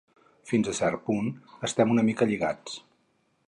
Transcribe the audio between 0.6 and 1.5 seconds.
a cert punt